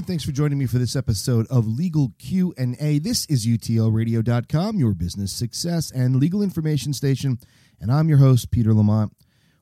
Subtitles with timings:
[0.00, 2.98] And thanks for joining me for this episode of Legal Q&A.
[3.00, 7.38] This is utlradio.com, your business success and legal information station,
[7.82, 9.12] and I'm your host, Peter Lamont.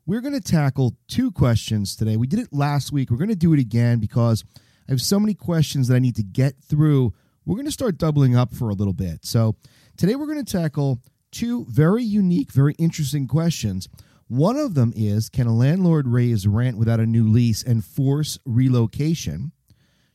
[0.06, 2.16] We're going to tackle two questions today.
[2.16, 3.10] We did it last week.
[3.10, 4.44] We're going to do it again because
[4.88, 7.12] I have so many questions that I need to get through.
[7.44, 9.24] We're going to start doubling up for a little bit.
[9.24, 9.56] So
[9.96, 11.02] today we're going to tackle
[11.32, 13.88] two very unique, very interesting questions.
[14.28, 18.38] One of them is Can a landlord raise rent without a new lease and force
[18.44, 19.50] relocation?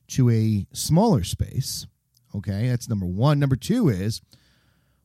[0.08, 1.86] To a smaller space.
[2.34, 3.38] Okay, that's number one.
[3.38, 4.20] Number two is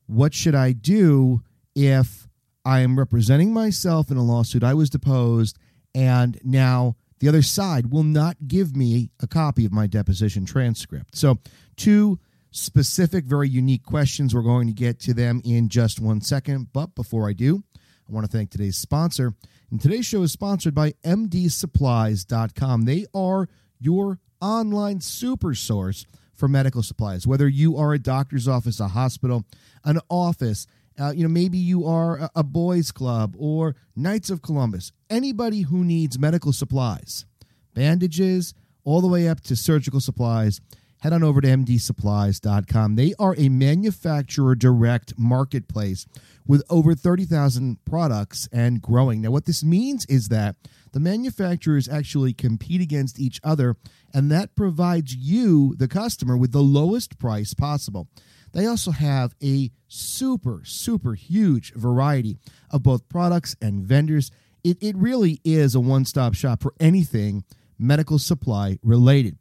[0.08, 1.44] what should I do
[1.75, 2.28] if
[2.66, 4.64] I am representing myself in a lawsuit?
[4.64, 5.58] I was deposed,
[5.94, 11.16] and now the other side will not give me a copy of my deposition transcript.
[11.16, 11.38] So,
[11.75, 12.20] two
[12.52, 14.33] specific, very unique questions.
[14.33, 16.70] We're going to get to them in just one second.
[16.73, 19.33] But before I do, I want to thank today's sponsor.
[19.70, 22.86] And today's show is sponsored by MDSupplies.com.
[22.86, 23.47] They are
[23.80, 27.28] your online super source for medical supplies.
[27.28, 29.45] Whether you are a doctor's office, a hospital,
[29.84, 30.68] an office,
[31.00, 35.62] uh, you know, maybe you are a, a boys' club or Knights of Columbus, anybody
[35.62, 37.26] who needs medical supplies,
[37.73, 40.62] bandages, all the way up to surgical supplies,
[41.02, 42.95] head on over to mdsupplies.com.
[42.95, 46.06] They are a manufacturer direct marketplace
[46.45, 49.22] with over 30,000 products and growing.
[49.22, 50.55] Now, what this means is that
[50.92, 53.76] the manufacturers actually compete against each other,
[54.14, 58.08] and that provides you, the customer, with the lowest price possible.
[58.52, 62.37] They also have a super, super huge variety
[62.71, 64.31] of both products and vendors.
[64.64, 67.43] It, it really is a one stop shop for anything
[67.77, 69.37] medical supply related.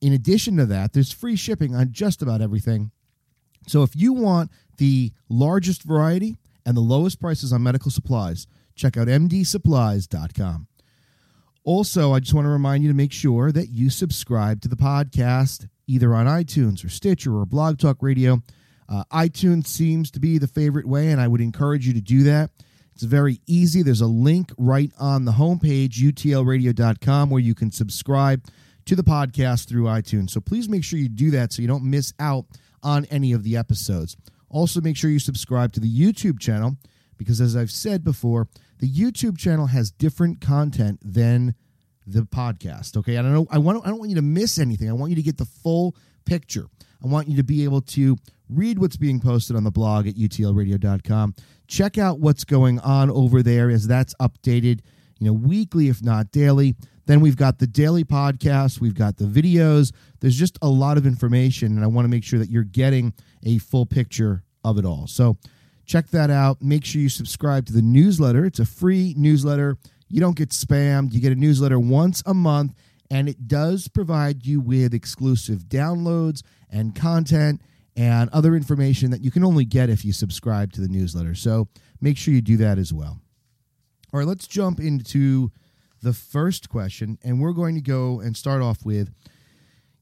[0.00, 2.90] In addition to that, there's free shipping on just about everything.
[3.66, 8.96] So if you want the largest variety and the lowest prices on medical supplies, check
[8.96, 10.68] out mdsupplies.com.
[11.68, 14.74] Also, I just want to remind you to make sure that you subscribe to the
[14.74, 18.42] podcast either on iTunes or Stitcher or Blog Talk Radio.
[18.88, 22.22] Uh, iTunes seems to be the favorite way, and I would encourage you to do
[22.22, 22.52] that.
[22.94, 23.82] It's very easy.
[23.82, 28.46] There's a link right on the homepage, utlradio.com, where you can subscribe
[28.86, 30.30] to the podcast through iTunes.
[30.30, 32.46] So please make sure you do that so you don't miss out
[32.82, 34.16] on any of the episodes.
[34.48, 36.78] Also, make sure you subscribe to the YouTube channel
[37.18, 41.54] because, as I've said before, the YouTube channel has different content than
[42.06, 42.96] the podcast.
[42.96, 43.46] Okay, I don't know.
[43.50, 43.84] I want.
[43.84, 44.88] I don't want you to miss anything.
[44.88, 45.94] I want you to get the full
[46.24, 46.66] picture.
[47.02, 48.16] I want you to be able to
[48.48, 51.34] read what's being posted on the blog at utlradio.com.
[51.66, 54.80] Check out what's going on over there as that's updated,
[55.18, 56.74] you know, weekly if not daily.
[57.06, 59.92] Then we've got the daily podcast, we've got the videos.
[60.20, 63.14] There's just a lot of information and I want to make sure that you're getting
[63.44, 65.06] a full picture of it all.
[65.06, 65.38] So,
[65.88, 66.62] check that out.
[66.62, 68.44] Make sure you subscribe to the newsletter.
[68.44, 69.76] It's a free newsletter.
[70.08, 71.12] You don't get spammed.
[71.12, 72.74] You get a newsletter once a month
[73.10, 77.62] and it does provide you with exclusive downloads and content
[77.96, 81.34] and other information that you can only get if you subscribe to the newsletter.
[81.34, 81.68] So
[82.00, 83.18] make sure you do that as well.
[84.12, 85.50] All right, let's jump into
[86.00, 89.12] the first question, and we're going to go and start off with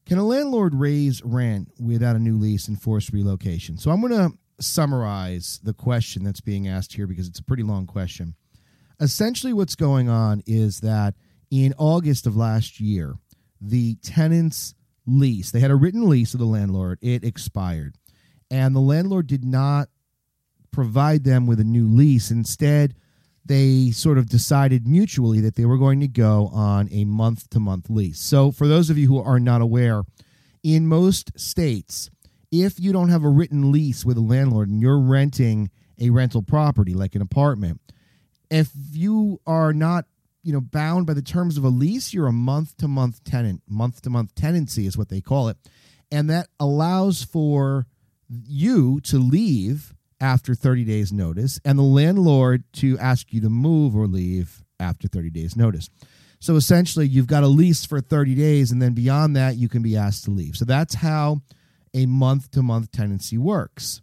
[0.04, 3.78] Can a landlord raise rent without a new lease and force relocation?
[3.78, 7.62] So I'm going to summarize the question that's being asked here because it's a pretty
[7.62, 8.34] long question.
[9.00, 11.14] Essentially, what's going on is that
[11.50, 13.14] in August of last year,
[13.60, 14.74] the tenants
[15.06, 15.50] lease.
[15.50, 16.98] They had a written lease of the landlord.
[17.00, 17.96] It expired.
[18.50, 19.88] And the landlord did not
[20.70, 22.30] provide them with a new lease.
[22.30, 22.94] Instead,
[23.44, 27.60] they sort of decided mutually that they were going to go on a month to
[27.60, 28.18] month lease.
[28.18, 30.02] So, for those of you who are not aware,
[30.62, 32.10] in most states,
[32.50, 36.42] if you don't have a written lease with a landlord and you're renting a rental
[36.42, 37.80] property like an apartment,
[38.50, 40.06] if you are not
[40.42, 43.62] you know bound by the terms of a lease you're a month to month tenant.
[43.68, 45.56] Month to month tenancy is what they call it.
[46.12, 47.86] And that allows for
[48.28, 53.94] you to leave after 30 days notice and the landlord to ask you to move
[53.96, 55.90] or leave after 30 days notice.
[56.38, 59.82] So essentially you've got a lease for 30 days and then beyond that you can
[59.82, 60.56] be asked to leave.
[60.56, 61.42] So that's how
[61.96, 64.02] a month to month tenancy works.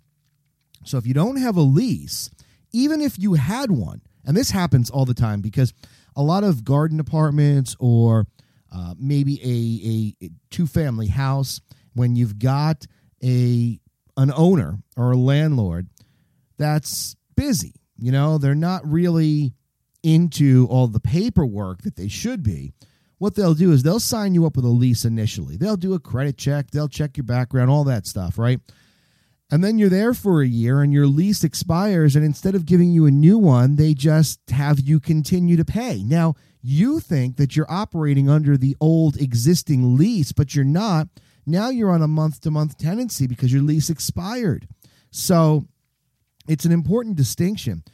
[0.83, 2.31] So if you don't have a lease,
[2.73, 5.73] even if you had one, and this happens all the time because
[6.15, 8.25] a lot of garden apartments or
[8.71, 11.61] uh, maybe a, a two family house,
[11.93, 12.87] when you've got
[13.23, 13.79] a
[14.17, 15.87] an owner or a landlord
[16.57, 19.53] that's busy, you know, they're not really
[20.01, 22.73] into all the paperwork that they should be.
[23.23, 25.55] What they'll do is they'll sign you up with a lease initially.
[25.55, 28.59] They'll do a credit check, they'll check your background, all that stuff, right?
[29.49, 32.91] And then you're there for a year and your lease expires, and instead of giving
[32.91, 36.03] you a new one, they just have you continue to pay.
[36.03, 41.07] Now, you think that you're operating under the old existing lease, but you're not.
[41.45, 44.67] Now you're on a month to month tenancy because your lease expired.
[45.11, 45.65] So
[46.45, 47.85] it's an important distinction.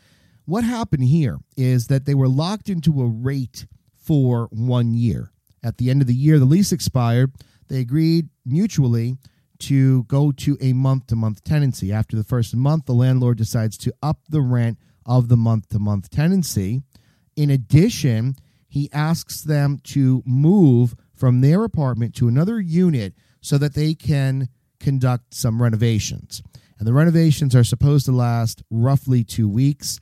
[0.46, 3.68] What happened here is that they were locked into a rate
[4.10, 5.32] for one year.
[5.64, 7.32] At the end of the year, the lease expired.
[7.68, 9.18] They agreed mutually
[9.60, 11.94] to go to a month to month tenancy.
[11.94, 15.78] After the first month, the landlord decides to up the rent of the month to
[15.78, 16.82] month tenancy.
[17.36, 18.36] In addition,
[18.68, 24.50] he asks them to move from their apartment to another unit so that they can
[24.80, 26.42] conduct some renovations.
[26.80, 30.00] And the renovations are supposed to last roughly two weeks.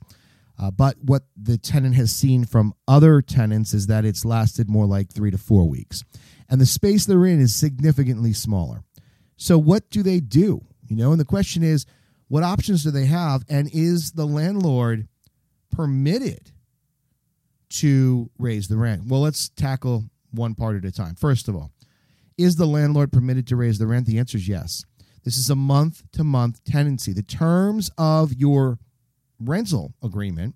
[0.58, 4.86] Uh, but what the tenant has seen from other tenants is that it's lasted more
[4.86, 6.04] like three to four weeks.
[6.50, 8.82] And the space they're in is significantly smaller.
[9.36, 10.64] So, what do they do?
[10.88, 11.86] You know, and the question is,
[12.26, 13.44] what options do they have?
[13.48, 15.06] And is the landlord
[15.70, 16.50] permitted
[17.70, 19.06] to raise the rent?
[19.06, 21.14] Well, let's tackle one part at a time.
[21.14, 21.70] First of all,
[22.36, 24.06] is the landlord permitted to raise the rent?
[24.06, 24.84] The answer is yes.
[25.24, 27.12] This is a month to month tenancy.
[27.12, 28.78] The terms of your
[29.40, 30.54] rental agreement,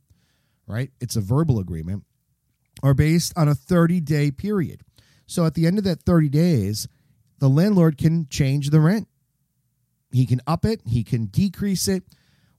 [0.66, 0.90] right?
[1.00, 2.04] It's a verbal agreement,
[2.82, 4.82] are based on a 30 day period.
[5.26, 6.88] So at the end of that 30 days,
[7.38, 9.08] the landlord can change the rent.
[10.12, 12.04] He can up it, he can decrease it.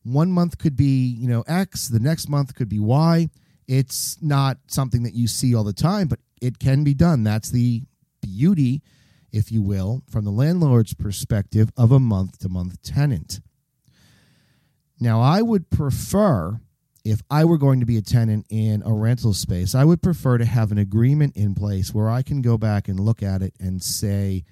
[0.04, 3.30] One month could be, you know, X, the next month could be Y.
[3.68, 7.24] It's not something that you see all the time, but it can be done.
[7.24, 7.84] That's the
[8.22, 8.81] beauty,
[9.31, 13.40] if you will, from the landlord's perspective of a month to month tenant.
[15.04, 16.62] Now, I would prefer,
[17.04, 20.38] if I were going to be a tenant in a rental space, I would prefer
[20.38, 23.54] to have an agreement in place where I can go back and look at it
[23.60, 24.46] and say,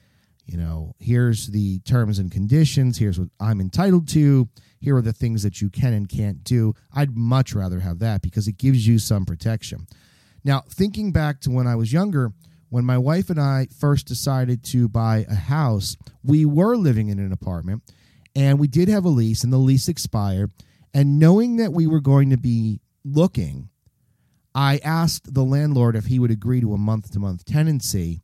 [0.45, 4.49] you know, here's the terms and conditions, here's what I'm entitled to,
[4.81, 6.73] here are the things that you can and can't do.
[6.93, 9.87] I'd much rather have that because it gives you some protection.
[10.43, 12.33] Now, thinking back to when I was younger,
[12.67, 15.95] when my wife and I first decided to buy a house,
[16.25, 17.83] we were living in an apartment
[18.35, 20.51] and we did have a lease, and the lease expired.
[20.93, 23.69] And knowing that we were going to be looking,
[24.53, 28.21] I asked the landlord if he would agree to a month to month tenancy.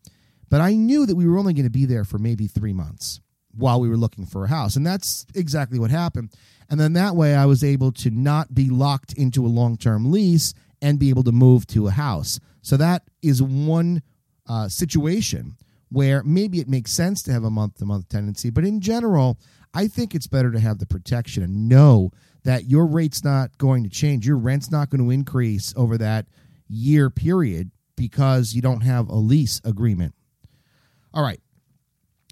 [0.49, 3.21] But I knew that we were only going to be there for maybe three months
[3.55, 4.75] while we were looking for a house.
[4.75, 6.33] And that's exactly what happened.
[6.69, 10.11] And then that way I was able to not be locked into a long term
[10.11, 12.39] lease and be able to move to a house.
[12.61, 14.03] So that is one
[14.47, 15.57] uh, situation
[15.89, 18.49] where maybe it makes sense to have a month to month tenancy.
[18.49, 19.39] But in general,
[19.77, 22.09] I think it's better to have the protection and know
[22.43, 24.25] that your rate's not going to change.
[24.25, 26.25] Your rent's not going to increase over that
[26.67, 30.15] year period because you don't have a lease agreement.
[31.13, 31.39] All right.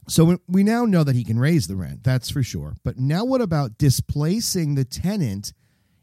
[0.08, 2.78] So we now know that he can raise the rent, that's for sure.
[2.84, 5.54] But now what about displacing the tenant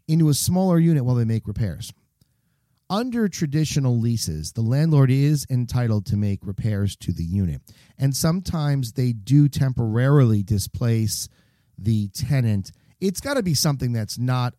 [0.07, 1.93] into a smaller unit while they make repairs?
[2.93, 7.63] Under traditional leases, the landlord is entitled to make repairs to the unit.
[7.97, 11.31] And sometimes they do temporarily displace
[11.79, 12.71] the tenant.
[13.01, 14.53] It's got to be something that's not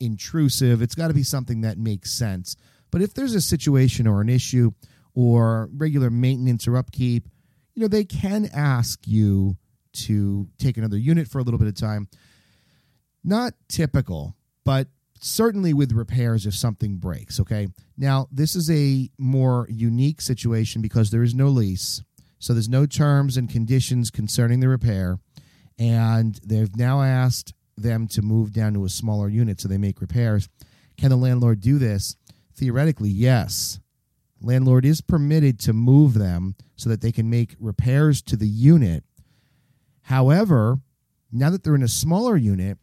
[0.00, 2.56] intrusive, it's got to be something that makes sense.
[2.90, 4.72] But if there's a situation or an issue
[5.14, 7.28] or regular maintenance or upkeep,
[7.76, 9.58] you know, they can ask you
[9.92, 12.08] to take another unit for a little bit of time.
[13.22, 14.88] Not typical, but
[15.26, 17.40] certainly with repairs if something breaks.
[17.40, 17.68] Okay.
[17.96, 22.02] Now, this is a more unique situation because there is no lease.
[22.38, 25.18] So there's no terms and conditions concerning the repair.
[25.78, 30.00] And they've now asked them to move down to a smaller unit so they make
[30.00, 30.48] repairs.
[30.96, 32.16] Can the landlord do this?
[32.54, 33.80] Theoretically, yes.
[34.40, 39.04] Landlord is permitted to move them so that they can make repairs to the unit.
[40.02, 40.78] However,
[41.32, 42.78] now that they're in a smaller unit,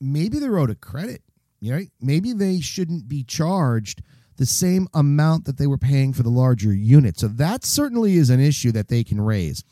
[0.00, 1.22] maybe they're owed a credit.
[1.60, 1.90] Right?
[2.00, 4.00] Maybe they shouldn't be charged
[4.36, 7.18] the same amount that they were paying for the larger unit.
[7.18, 9.64] So that certainly is an issue that they can raise.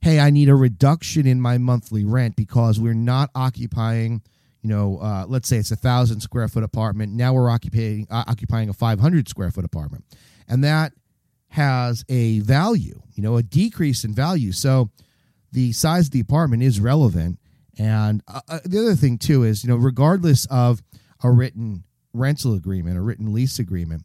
[0.00, 4.22] Hey, I need a reduction in my monthly rent because we're not occupying,
[4.62, 7.12] you know, uh, let's say it's a thousand square foot apartment.
[7.12, 10.06] Now we're occupying uh, occupying a five hundred square foot apartment,
[10.48, 10.94] and that
[11.48, 14.52] has a value, you know, a decrease in value.
[14.52, 14.88] So
[15.52, 17.38] the size of the apartment is relevant.
[17.78, 20.82] And uh, uh, the other thing too is, you know, regardless of
[21.22, 24.04] a written rental agreement, a written lease agreement,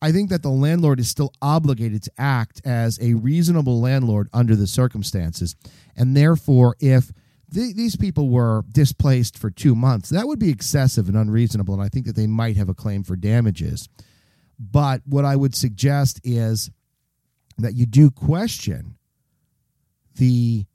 [0.00, 4.54] I think that the landlord is still obligated to act as a reasonable landlord under
[4.54, 5.56] the circumstances.
[5.96, 7.10] And therefore, if
[7.52, 11.74] th- these people were displaced for two months, that would be excessive and unreasonable.
[11.74, 13.88] And I think that they might have a claim for damages.
[14.58, 16.70] But what I would suggest is
[17.58, 18.96] that you do question
[20.16, 20.66] the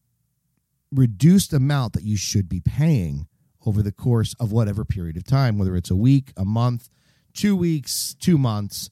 [0.91, 3.27] reduced amount that you should be paying
[3.65, 6.89] over the course of whatever period of time, whether it's a week, a month,
[7.33, 8.89] two weeks, two months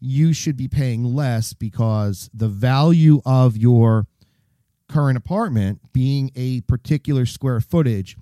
[0.00, 4.06] you should be paying less because the value of your
[4.88, 8.16] current apartment being a particular square footage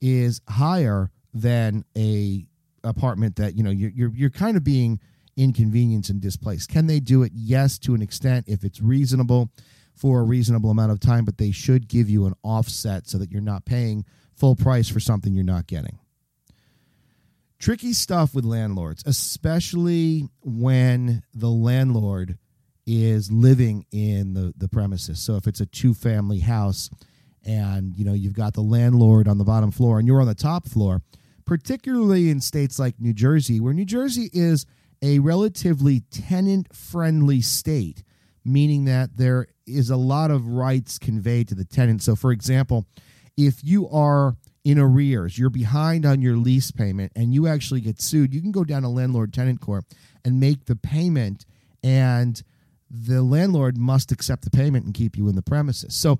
[0.00, 2.46] is higher than a
[2.82, 4.98] apartment that you know you're you're, you're kind of being
[5.36, 6.70] inconvenienced and displaced.
[6.70, 7.32] Can they do it?
[7.34, 9.50] Yes to an extent if it's reasonable
[9.98, 13.30] for a reasonable amount of time but they should give you an offset so that
[13.30, 15.98] you're not paying full price for something you're not getting
[17.58, 22.38] tricky stuff with landlords, especially when the landlord
[22.86, 25.20] is living in the, the premises.
[25.20, 26.88] So if it's a two family house
[27.44, 30.34] and you know you've got the landlord on the bottom floor and you're on the
[30.34, 31.02] top floor,
[31.44, 34.64] particularly in states like New Jersey, where New Jersey is
[35.02, 38.02] a relatively tenant friendly state,
[38.44, 42.02] meaning that there is a lot of rights conveyed to the tenant.
[42.02, 42.86] So for example,
[43.36, 48.02] if you are in arrears, you're behind on your lease payment, and you actually get
[48.02, 49.84] sued, you can go down to landlord tenant court
[50.24, 51.46] and make the payment,
[51.82, 52.42] and
[52.90, 55.94] the landlord must accept the payment and keep you in the premises.
[55.94, 56.18] So,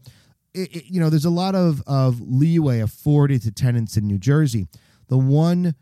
[0.55, 4.19] it, it, you know, there's a lot of, of leeway afforded to tenants in New
[4.19, 4.67] Jersey.
[5.09, 5.75] The one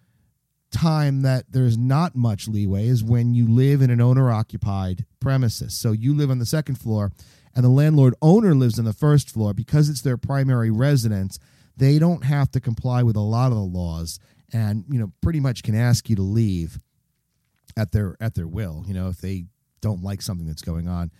[0.70, 5.74] time that there's not much leeway is when you live in an owner occupied premises.
[5.74, 7.12] So you live on the second floor
[7.56, 11.40] and the landlord owner lives on the first floor because it's their primary residence
[11.76, 14.20] they don't have to comply with a lot of the laws
[14.52, 16.78] and you know pretty much can ask you to leave
[17.76, 19.46] at their at their will you know if they
[19.86, 21.10] don't like something that's going on.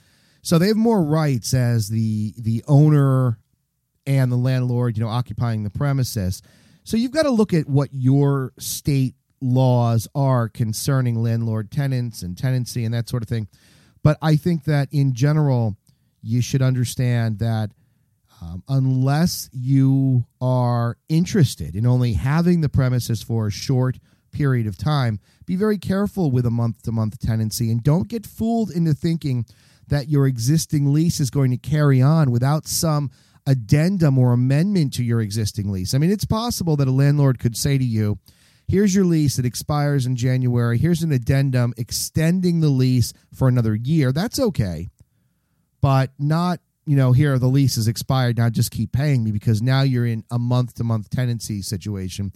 [0.43, 3.39] So they have more rights as the the owner
[4.07, 6.43] and the landlord you know occupying the premises.
[6.85, 12.37] So you've got to look at what your state laws are concerning landlord tenants and
[12.39, 13.49] tenancy and that sort of thing.
[14.03, 15.77] But i think that in general
[16.27, 17.71] you should understand that
[18.43, 23.99] um, unless you are interested in only having the premises for a short
[24.33, 28.27] period of time, be very careful with a month to month tenancy and don't get
[28.27, 29.47] fooled into thinking
[29.89, 33.11] that your existing lease is going to carry on without some
[33.47, 35.95] addendum or amendment to your existing lease.
[35.95, 38.19] I mean, it's possible that a landlord could say to you,
[38.69, 39.39] Here's your lease.
[39.39, 40.77] It expires in January.
[40.77, 44.11] Here's an addendum extending the lease for another year.
[44.11, 44.89] That's okay,
[45.87, 49.63] but not you know, here the lease is expired now, just keep paying me because
[49.63, 52.33] now you're in a month to month tenancy situation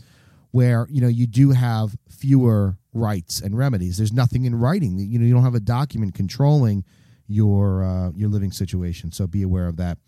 [0.52, 3.96] where, you know, you do have fewer rights and remedies.
[3.96, 4.98] There's nothing in writing.
[4.98, 6.84] You know, you don't have a document controlling
[7.26, 9.10] your uh, your living situation.
[9.10, 9.98] So be aware of that.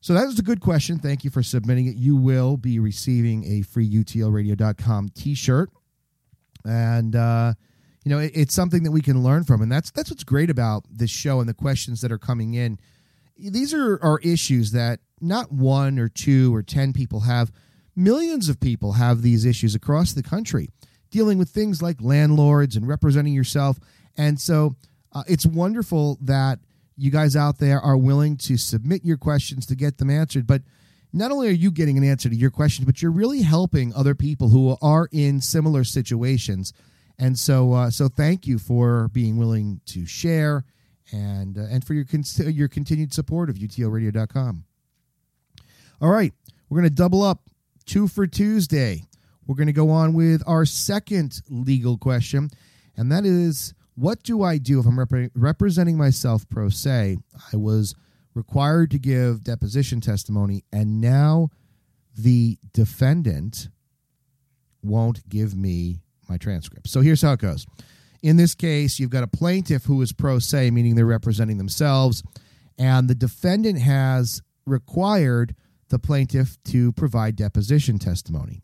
[0.00, 0.98] So that was a good question.
[0.98, 1.94] Thank you for submitting it.
[1.94, 5.70] You will be receiving a free utlradio.com t-shirt.
[6.64, 7.54] And uh,
[8.08, 10.50] you know, it, it's something that we can learn from and that's that's what's great
[10.50, 12.78] about this show and the questions that are coming in
[13.38, 17.52] these are, are issues that not one or two or 10 people have.
[17.94, 20.68] Millions of people have these issues across the country,
[21.10, 23.78] dealing with things like landlords and representing yourself.
[24.16, 24.76] And so
[25.12, 26.58] uh, it's wonderful that
[26.96, 30.46] you guys out there are willing to submit your questions to get them answered.
[30.46, 30.62] But
[31.12, 34.14] not only are you getting an answer to your questions, but you're really helping other
[34.14, 36.72] people who are in similar situations.
[37.18, 40.64] And so, uh, so thank you for being willing to share
[41.12, 44.64] and uh, and for your con- your continued support of utlradio.com.
[46.00, 46.32] All right,
[46.68, 47.50] we're going to double up
[47.86, 49.04] two for Tuesday.
[49.46, 52.50] We're going to go on with our second legal question,
[52.96, 57.16] and that is what do I do if I'm rep- representing myself pro se?
[57.52, 57.96] I was
[58.34, 61.48] required to give deposition testimony, and now
[62.16, 63.70] the defendant
[64.82, 66.88] won't give me my transcript.
[66.88, 67.66] So here's how it goes.
[68.22, 72.22] In this case, you've got a plaintiff who is pro se, meaning they're representing themselves,
[72.78, 75.54] and the defendant has required
[75.88, 78.62] the plaintiff to provide deposition testimony.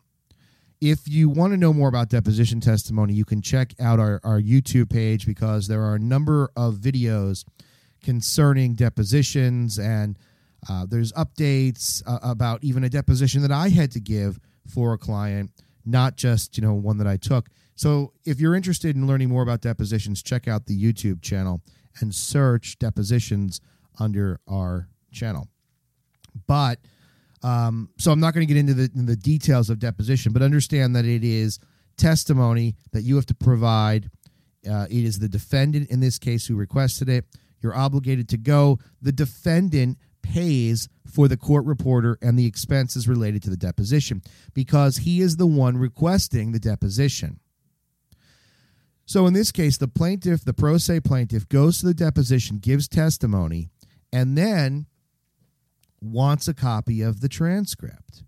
[0.81, 4.39] If you want to know more about deposition testimony, you can check out our, our
[4.39, 7.45] YouTube page because there are a number of videos
[8.03, 10.17] concerning depositions and
[10.69, 14.97] uh, there's updates uh, about even a deposition that I had to give for a
[14.97, 15.51] client,
[15.85, 17.49] not just you know one that I took.
[17.75, 21.61] So if you're interested in learning more about depositions, check out the YouTube channel
[21.99, 23.61] and search depositions
[23.99, 25.49] under our channel.
[26.47, 26.79] But
[27.43, 30.95] um, so I'm not going to get into the, the details of deposition, but understand
[30.95, 31.59] that it is
[31.97, 34.09] testimony that you have to provide.
[34.69, 37.25] Uh, it is the defendant in this case who requested it.
[37.61, 38.79] You're obligated to go.
[39.01, 44.21] The defendant pays for the court reporter and the expenses related to the deposition
[44.53, 47.39] because he is the one requesting the deposition.
[49.05, 52.87] So in this case, the plaintiff, the pro se plaintiff, goes to the deposition, gives
[52.87, 53.69] testimony,
[54.11, 54.87] and then
[56.01, 58.23] wants a copy of the transcript.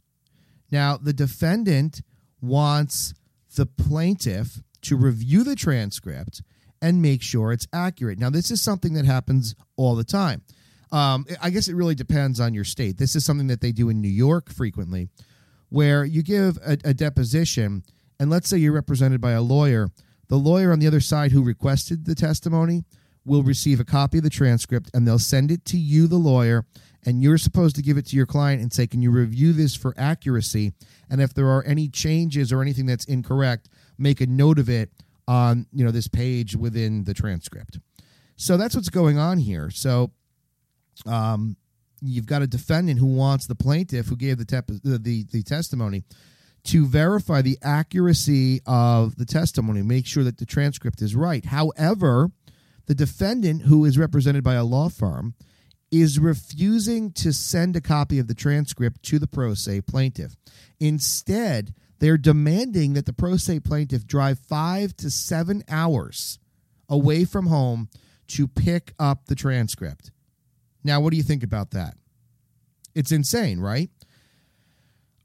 [0.72, 2.02] Now, the defendant
[2.42, 3.14] wants
[3.56, 6.44] the plaintiff to review the transcript
[6.82, 8.20] and make sure it's accurate.
[8.20, 10.44] Now, this is something that happens all the time.
[10.92, 12.98] Um, I guess it really depends on your state.
[12.98, 15.10] This is something that they do in New York frequently,
[15.70, 17.84] where you give a, a deposition,
[18.20, 19.90] and let's say you're represented by a lawyer.
[20.30, 22.86] The lawyer on the other side who requested the testimony
[23.26, 26.66] will receive a copy of the transcript and they'll send it to you, the lawyer,
[27.06, 29.76] and you're supposed to give it to your client and say, Can you review this
[29.76, 30.74] for accuracy?
[31.10, 34.92] And if there are any changes or anything that's incorrect, make a note of it
[35.28, 37.80] on you know this page within the transcript.
[38.38, 39.70] So that's what's going on here.
[39.70, 40.12] So
[41.06, 41.56] um,
[42.02, 45.44] you've got a defendant who wants the plaintiff who gave the, tep- the, the, the
[45.44, 46.04] testimony
[46.66, 51.46] to verify the accuracy of the testimony, make sure that the transcript is right.
[51.46, 52.30] However,
[52.88, 55.34] the defendant, who is represented by a law firm,
[55.92, 60.36] is refusing to send a copy of the transcript to the pro se plaintiff.
[60.80, 66.40] Instead, they're demanding that the pro se plaintiff drive five to seven hours
[66.90, 67.90] away from home
[68.28, 70.12] to pick up the transcript.
[70.84, 71.96] Now, what do you think about that?
[72.96, 73.90] It's insane, right?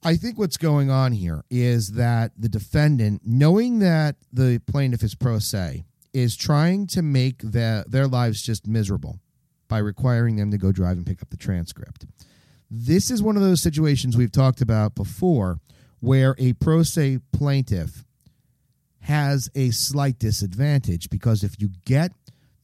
[0.05, 5.15] I think what's going on here is that the defendant, knowing that the plaintiff is
[5.15, 9.21] pro se, is trying to make the, their lives just miserable
[9.69, 12.05] by requiring them to go drive and pick up the transcript.
[12.71, 15.61] This is one of those situations we've talked about before
[16.01, 18.05] where a pro se plaintiff
[19.03, 22.13] has a slight disadvantage because if you get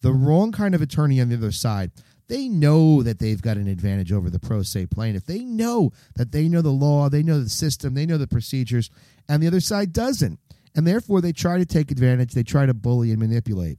[0.00, 1.92] the wrong kind of attorney on the other side,
[2.28, 5.26] they know that they've got an advantage over the pro se plaintiff.
[5.26, 8.90] They know that they know the law, they know the system, they know the procedures,
[9.28, 10.38] and the other side doesn't.
[10.74, 13.78] And therefore, they try to take advantage, they try to bully and manipulate.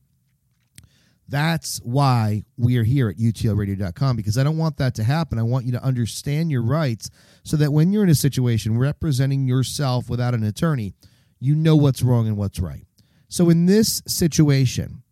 [1.28, 5.38] That's why we are here at utlradio.com because I don't want that to happen.
[5.38, 7.12] I want you to understand your rights
[7.44, 10.94] so that when you're in a situation representing yourself without an attorney,
[11.40, 12.88] you know what's wrong and what's right.
[13.28, 15.04] So in this situation,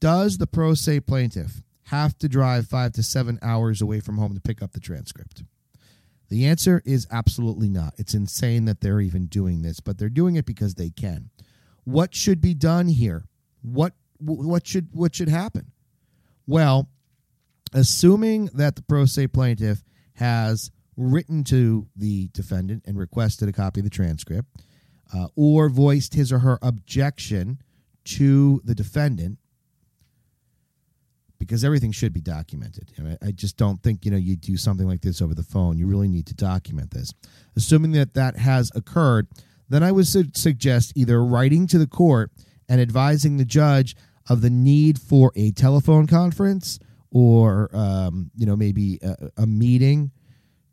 [0.00, 4.34] does the pro se plaintiff have to drive five to seven hours away from home
[4.34, 5.44] to pick up the transcript?
[6.28, 7.94] The answer is absolutely not.
[7.98, 11.30] It's insane that they're even doing this, but they're doing it because they can.
[11.84, 13.24] What should be done here?
[13.62, 15.72] What what should what should happen?
[16.46, 16.88] Well,
[17.72, 19.82] assuming that the pro se plaintiff
[20.14, 24.48] has written to the defendant and requested a copy of the transcript,
[25.12, 27.60] uh, or voiced his or her objection
[28.04, 29.38] to the defendant,
[31.38, 32.92] because everything should be documented.
[32.98, 35.42] I, mean, I, just don't think you know you do something like this over the
[35.42, 35.78] phone.
[35.78, 37.12] You really need to document this.
[37.56, 39.28] Assuming that that has occurred,
[39.68, 42.30] then I would su- suggest either writing to the court
[42.68, 43.96] and advising the judge
[44.28, 46.78] of the need for a telephone conference
[47.10, 50.10] or um, you know maybe a, a meeting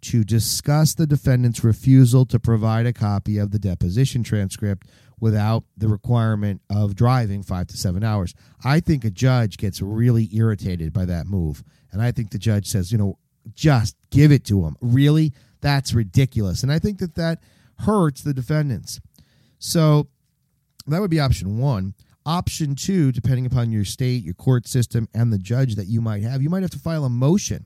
[0.01, 4.87] to discuss the defendant's refusal to provide a copy of the deposition transcript
[5.21, 8.33] without the requirement of driving five to seven hours.
[8.65, 11.63] I think a judge gets really irritated by that move.
[11.91, 13.17] And I think the judge says, you know,
[13.53, 14.75] just give it to him.
[14.81, 15.31] Really?
[15.61, 16.63] That's ridiculous.
[16.63, 17.39] And I think that that
[17.79, 18.99] hurts the defendants.
[19.59, 20.07] So
[20.87, 21.93] that would be option one.
[22.25, 26.23] Option two, depending upon your state, your court system, and the judge that you might
[26.23, 27.65] have, you might have to file a motion.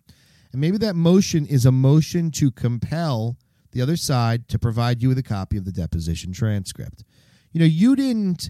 [0.52, 3.38] And maybe that motion is a motion to compel
[3.72, 7.04] the other side to provide you with a copy of the deposition transcript.
[7.56, 8.50] You know, you didn't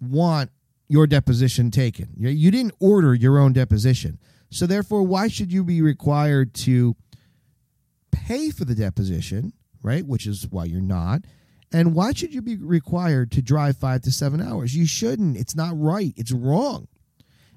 [0.00, 0.50] want
[0.88, 4.18] your deposition taken, you didn't order your own deposition.
[4.50, 6.96] So, therefore, why should you be required to
[8.10, 10.04] pay for the deposition, right?
[10.04, 11.22] Which is why you're not
[11.72, 14.74] and why should you be required to drive five to seven hours?
[14.74, 15.36] You shouldn't.
[15.36, 16.12] It's not right.
[16.16, 16.88] It's wrong.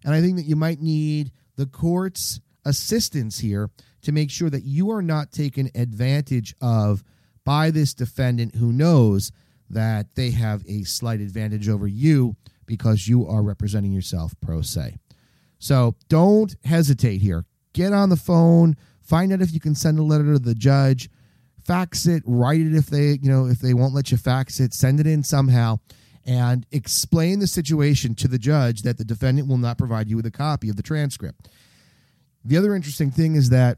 [0.06, 3.72] And I think that you might need the court's assistance here
[4.04, 7.04] to make sure that you are not taken advantage of
[7.44, 9.32] by this defendant who knows
[9.70, 14.98] that they have a slight advantage over you because you are representing yourself pro se.
[15.58, 17.46] So don't hesitate here.
[17.74, 21.10] Get on the phone, find out if you can send a letter to the judge
[21.70, 24.74] fax it, write it if they, you know, if they won't let you fax it,
[24.74, 25.78] send it in somehow
[26.26, 30.26] and explain the situation to the judge that the defendant will not provide you with
[30.26, 31.48] a copy of the transcript.
[32.44, 33.78] The other interesting thing is that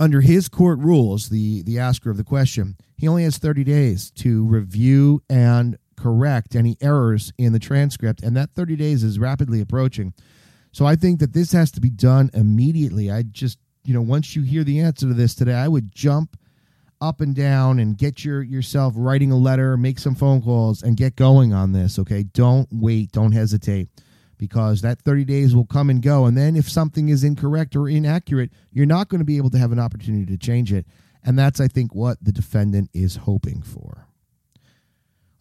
[0.00, 4.10] under his court rules, the the asker of the question, he only has 30 days
[4.12, 9.60] to review and correct any errors in the transcript, and that 30 days is rapidly
[9.60, 10.14] approaching.
[10.72, 13.10] So I think that this has to be done immediately.
[13.10, 16.38] I just, you know, once you hear the answer to this today, I would jump
[17.02, 20.96] up and down and get your yourself writing a letter, make some phone calls and
[20.96, 22.22] get going on this, okay?
[22.22, 23.88] Don't wait, don't hesitate
[24.40, 27.88] because that 30 days will come and go and then if something is incorrect or
[27.88, 30.86] inaccurate, you're not going to be able to have an opportunity to change it.
[31.22, 34.06] And that's I think what the defendant is hoping for.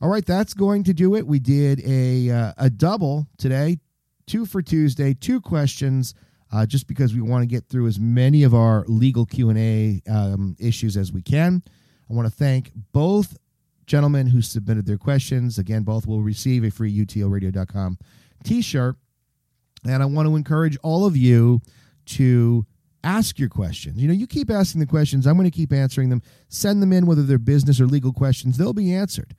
[0.01, 1.25] All right, that's going to do it.
[1.25, 3.79] We did a uh, a double today,
[4.27, 6.13] two for Tuesday, two questions,
[6.51, 9.57] uh, just because we want to get through as many of our legal Q and
[9.57, 11.63] A um, issues as we can.
[12.09, 13.37] I want to thank both
[13.85, 15.57] gentlemen who submitted their questions.
[15.57, 17.97] Again, both will receive a free utlradio.com
[18.43, 18.95] T-shirt,
[19.85, 21.61] and I want to encourage all of you
[22.07, 22.65] to
[23.03, 23.97] ask your questions.
[23.97, 25.25] You know, you keep asking the questions.
[25.25, 26.21] I'm going to keep answering them.
[26.49, 28.57] Send them in, whether they're business or legal questions.
[28.57, 29.35] They'll be answered.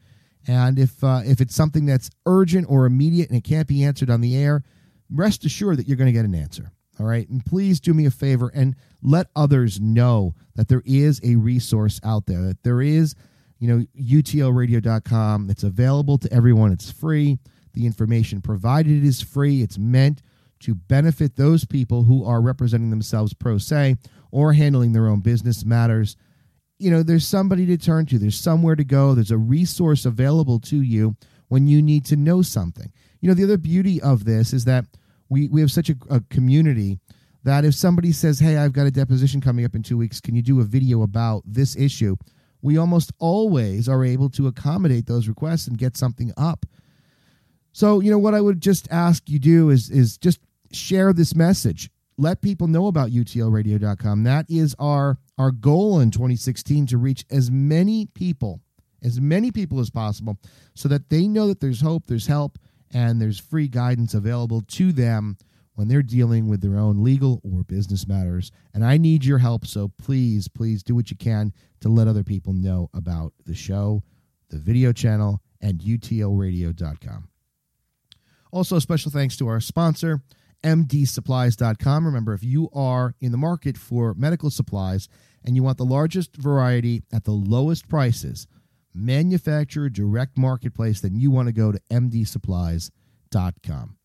[0.47, 4.09] And if uh, if it's something that's urgent or immediate and it can't be answered
[4.09, 4.63] on the air,
[5.11, 6.73] rest assured that you're going to get an answer.
[6.99, 7.29] All right.
[7.29, 11.99] And please do me a favor and let others know that there is a resource
[12.05, 13.15] out there, that there is,
[13.59, 15.49] you know, utlradio.com.
[15.49, 16.73] It's available to everyone.
[16.73, 17.39] It's free.
[17.73, 19.63] The information provided is free.
[19.63, 20.23] It's meant
[20.61, 23.97] to benefit those people who are representing themselves pro se
[24.31, 26.17] or handling their own business matters
[26.81, 30.59] you know, there's somebody to turn to, there's somewhere to go, there's a resource available
[30.61, 31.15] to you
[31.49, 32.91] when you need to know something.
[33.21, 34.87] You know, the other beauty of this is that
[35.29, 36.99] we, we have such a, a community
[37.45, 40.35] that if somebody says, Hey, I've got a deposition coming up in two weeks, can
[40.35, 42.17] you do a video about this issue?
[42.63, 46.65] We almost always are able to accommodate those requests and get something up.
[47.73, 50.41] So, you know, what I would just ask you do is is just
[50.73, 51.91] share this message.
[52.19, 54.25] Let people know about utlradio.com.
[54.25, 58.61] That is our our goal in 2016 to reach as many people,
[59.03, 60.37] as many people as possible,
[60.75, 62.59] so that they know that there's hope, there's help,
[62.93, 65.37] and there's free guidance available to them
[65.75, 68.53] when they're dealing with their own legal or business matters.
[68.75, 72.23] And I need your help, so please, please do what you can to let other
[72.23, 74.03] people know about the show,
[74.51, 77.30] the video channel, and utlradio.com.
[78.51, 80.23] Also, special thanks to our sponsor,
[80.63, 82.07] mdsupplies.com.
[82.07, 85.09] Remember, if you are in the market for medical supplies
[85.45, 88.47] and you want the largest variety at the lowest prices,
[88.95, 93.97] manufacturer direct marketplace, then you want to go to mdsupplies.com.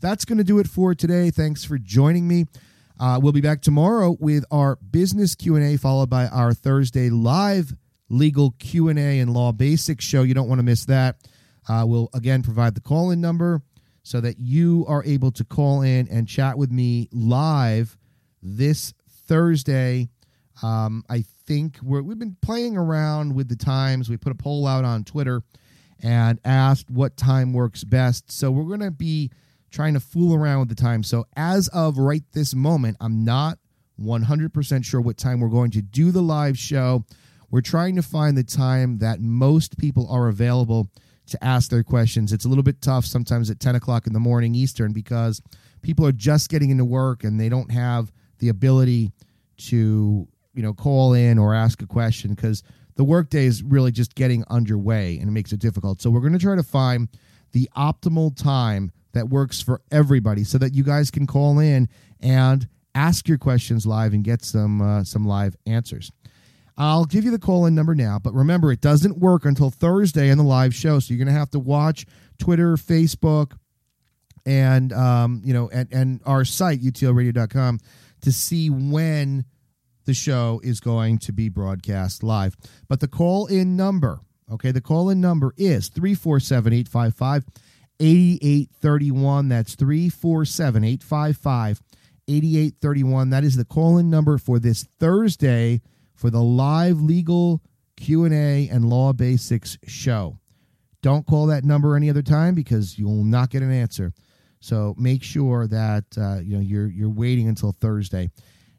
[0.00, 1.30] That's going to do it for today.
[1.30, 2.44] Thanks for joining me.
[2.98, 7.74] Uh, we'll be back tomorrow with our business Q&A followed by our Thursday live
[8.08, 10.22] legal Q&A and law basics show.
[10.22, 11.16] You don't want to miss that.
[11.68, 13.60] Uh, we'll again provide the call-in number
[14.06, 17.96] so that you are able to call in and chat with me live
[18.42, 18.94] this
[19.26, 20.08] Thursday
[20.62, 24.08] um, I think we have been playing around with the times.
[24.08, 25.42] We put a poll out on Twitter
[26.02, 28.30] and asked what time works best.
[28.30, 29.30] So we're going to be
[29.70, 31.02] trying to fool around with the time.
[31.02, 33.58] So as of right this moment, I'm not
[34.00, 37.04] 100% sure what time we're going to do the live show.
[37.50, 40.90] We're trying to find the time that most people are available
[41.26, 42.32] to ask their questions.
[42.32, 45.42] It's a little bit tough sometimes at 10 o'clock in the morning Eastern because
[45.82, 49.12] people are just getting into work and they don't have the ability
[49.58, 52.62] to you know call in or ask a question because
[52.96, 56.00] the workday is really just getting underway and it makes it difficult.
[56.00, 57.08] So we're going to try to find
[57.52, 61.88] the optimal time that works for everybody so that you guys can call in
[62.20, 66.10] and ask your questions live and get some uh, some live answers.
[66.78, 70.28] I'll give you the call in number now, but remember it doesn't work until Thursday
[70.28, 72.04] in the live show, so you're going to have to watch
[72.38, 73.52] Twitter, Facebook,
[74.44, 77.80] and um, you know, and, and our site utlradio.com
[78.20, 79.44] to see when
[80.04, 82.56] the show is going to be broadcast live.
[82.88, 84.20] But the call in number,
[84.52, 87.44] okay, the call in number is 347 855
[87.98, 89.48] 8831.
[89.48, 91.82] That's 347 855
[92.28, 93.30] 8831.
[93.30, 95.80] That is the call in number for this Thursday
[96.16, 97.62] for the live legal
[97.96, 100.38] Q&A and law basics show.
[101.02, 104.12] Don't call that number any other time because you'll not get an answer.
[104.60, 108.30] So make sure that uh, you know you're you're waiting until Thursday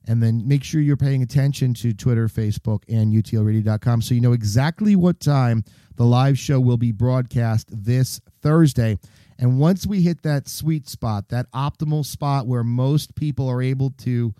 [0.08, 4.34] and then make sure you're paying attention to Twitter, Facebook, and utlradio.com so you know
[4.34, 5.63] exactly what time
[5.95, 8.97] the live show will be broadcast this Thursday.
[9.38, 13.91] And once we hit that sweet spot, that optimal spot where most people are able
[14.00, 14.34] to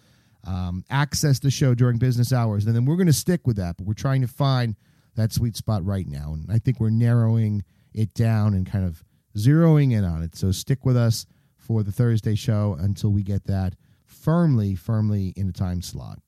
[0.48, 3.78] um, access the show during business hours, and then we're going to stick with that.
[3.78, 4.76] But we're trying to find
[5.16, 6.34] that sweet spot right now.
[6.34, 9.04] And I think we're narrowing it down and kind of
[9.36, 10.36] zeroing in on it.
[10.36, 15.50] So stick with us for the Thursday show until we get that firmly, firmly in
[15.50, 16.20] a time slot.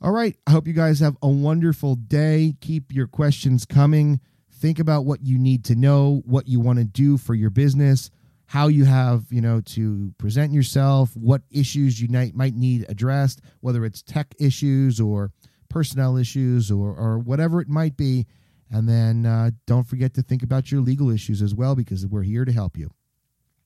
[0.00, 0.36] All right.
[0.46, 2.54] I hope you guys have a wonderful day.
[2.60, 4.20] Keep your questions coming.
[4.50, 8.10] Think about what you need to know, what you want to do for your business,
[8.52, 13.82] how you have, you know, to present yourself, what issues you might, need addressed, whether
[13.82, 15.30] it's tech issues or
[15.70, 18.26] personnel issues or, or whatever it might be.
[18.70, 22.24] And then uh, don't forget to think about your legal issues as well because we're
[22.24, 22.90] here to help you.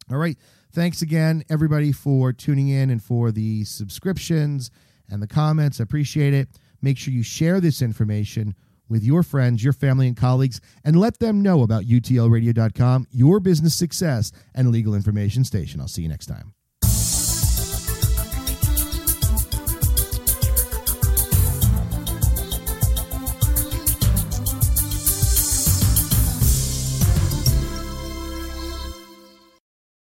[0.09, 0.39] All right.
[0.71, 4.71] Thanks again, everybody, for tuning in and for the subscriptions
[5.11, 5.81] and the comments.
[5.81, 6.49] I appreciate it.
[6.81, 8.55] Make sure you share this information
[8.89, 13.75] with your friends, your family, and colleagues, and let them know about UTLradio.com, your business
[13.75, 15.81] success and legal information station.
[15.81, 16.56] I'll see you next time.